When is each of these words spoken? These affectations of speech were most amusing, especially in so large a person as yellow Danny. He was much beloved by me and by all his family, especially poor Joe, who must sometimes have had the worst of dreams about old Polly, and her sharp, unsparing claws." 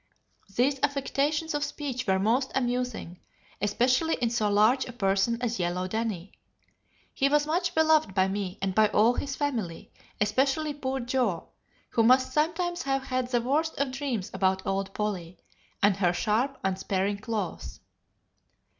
These 0.55 0.79
affectations 0.81 1.53
of 1.53 1.63
speech 1.63 2.07
were 2.07 2.17
most 2.17 2.51
amusing, 2.55 3.19
especially 3.61 4.15
in 4.15 4.31
so 4.31 4.49
large 4.49 4.85
a 4.85 4.91
person 4.93 5.39
as 5.43 5.59
yellow 5.59 5.87
Danny. 5.87 6.31
He 7.13 7.29
was 7.29 7.45
much 7.45 7.75
beloved 7.75 8.15
by 8.15 8.27
me 8.27 8.57
and 8.63 8.73
by 8.73 8.87
all 8.87 9.13
his 9.13 9.35
family, 9.35 9.93
especially 10.19 10.73
poor 10.73 10.99
Joe, 11.01 11.49
who 11.91 12.01
must 12.01 12.33
sometimes 12.33 12.81
have 12.81 13.03
had 13.03 13.27
the 13.29 13.41
worst 13.41 13.75
of 13.77 13.91
dreams 13.91 14.31
about 14.33 14.65
old 14.65 14.91
Polly, 14.95 15.37
and 15.83 15.97
her 15.97 16.13
sharp, 16.13 16.57
unsparing 16.63 17.19
claws." 17.19 17.79